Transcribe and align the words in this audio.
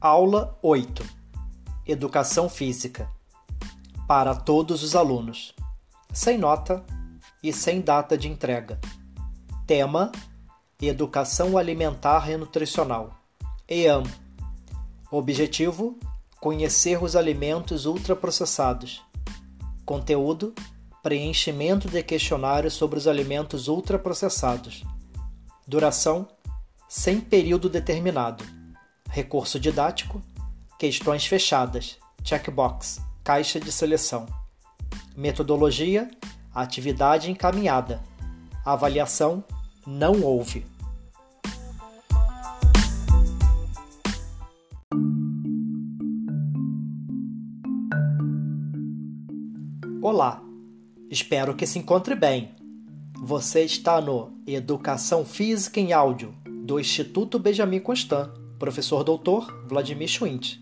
Aula 0.00 0.56
8 0.62 1.04
Educação 1.84 2.48
Física 2.48 3.10
para 4.06 4.32
todos 4.32 4.84
os 4.84 4.94
alunos, 4.94 5.52
sem 6.12 6.38
nota 6.38 6.84
e 7.42 7.52
sem 7.52 7.80
data 7.80 8.16
de 8.16 8.28
entrega. 8.28 8.78
Tema: 9.66 10.12
Educação 10.80 11.58
Alimentar 11.58 12.30
e 12.30 12.36
Nutricional. 12.36 13.10
EAM. 13.68 14.04
Objetivo: 15.10 15.98
conhecer 16.40 17.02
os 17.02 17.16
alimentos 17.16 17.84
ultraprocessados. 17.84 19.02
Conteúdo: 19.84 20.54
preenchimento 21.02 21.88
de 21.88 22.04
questionário 22.04 22.70
sobre 22.70 23.00
os 23.00 23.08
alimentos 23.08 23.66
ultraprocessados. 23.66 24.84
Duração: 25.66 26.28
sem 26.88 27.20
período 27.20 27.68
determinado. 27.68 28.57
Recurso 29.08 29.58
didático: 29.58 30.22
questões 30.78 31.26
fechadas. 31.26 31.98
Checkbox: 32.22 33.00
caixa 33.24 33.58
de 33.58 33.72
seleção. 33.72 34.26
Metodologia: 35.16 36.10
atividade 36.54 37.30
encaminhada. 37.30 38.02
Avaliação: 38.64 39.42
não 39.86 40.22
houve. 40.22 40.66
Olá, 50.00 50.42
espero 51.10 51.54
que 51.54 51.66
se 51.66 51.78
encontre 51.78 52.14
bem. 52.14 52.54
Você 53.20 53.64
está 53.64 54.00
no 54.00 54.32
Educação 54.46 55.24
Física 55.24 55.80
em 55.80 55.92
Áudio 55.92 56.34
do 56.62 56.78
Instituto 56.78 57.38
Benjamin 57.38 57.80
Constant, 57.80 58.30
professor 58.58 59.04
doutor 59.04 59.64
Vladimir 59.66 60.08
Schwint, 60.08 60.58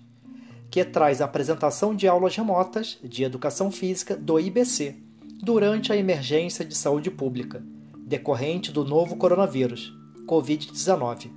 que 0.71 0.85
traz 0.85 1.21
a 1.21 1.25
apresentação 1.25 1.95
de 1.95 2.07
aulas 2.07 2.37
remotas 2.37 2.99
de 3.03 3.25
Educação 3.25 3.71
Física 3.71 4.17
do 4.17 4.39
IBC 4.39 4.97
durante 5.43 5.93
a 5.93 5.97
emergência 5.97 6.65
de 6.65 6.75
saúde 6.75 7.11
pública 7.11 7.63
decorrente 8.07 8.71
do 8.71 8.85
novo 8.85 9.17
coronavírus, 9.17 9.93
Covid-19, 10.29 11.29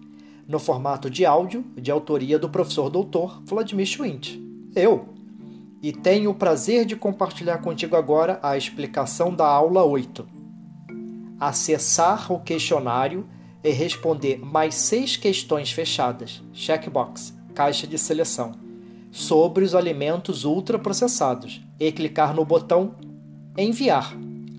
no 0.47 0.59
formato 0.59 1.09
de 1.09 1.25
áudio 1.25 1.65
de 1.75 1.89
autoria 1.89 2.37
do 2.37 2.47
professor 2.47 2.91
doutor 2.91 3.41
Vladimir 3.43 3.87
Schwint. 3.87 4.39
Eu, 4.75 5.09
e 5.81 5.91
tenho 5.91 6.30
o 6.30 6.35
prazer 6.35 6.85
de 6.85 6.95
compartilhar 6.95 7.57
contigo 7.57 7.95
agora 7.95 8.39
a 8.43 8.55
explicação 8.55 9.33
da 9.33 9.47
aula 9.47 9.83
8. 9.83 10.27
Acessar 11.39 12.31
o 12.31 12.39
questionário 12.39 13.25
e 13.63 13.69
responder 13.71 14.38
mais 14.39 14.75
seis 14.75 15.17
questões 15.17 15.71
fechadas, 15.71 16.41
checkbox, 16.53 17.33
caixa 17.53 17.85
de 17.85 17.97
seleção, 17.97 18.53
sobre 19.11 19.63
os 19.63 19.75
alimentos 19.75 20.45
ultraprocessados 20.45 21.61
e 21.80 21.91
clicar 21.91 22.33
no 22.33 22.45
botão 22.45 22.95
Enviar 23.57 24.15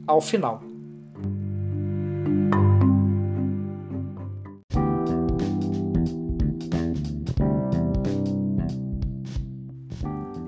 ao 0.07 0.21
final. 0.21 0.63